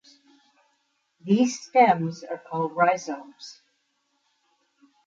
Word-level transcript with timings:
These 1.23 1.61
stems 1.61 2.23
are 2.23 2.39
called 2.49 2.75
rhizomes. 2.75 3.61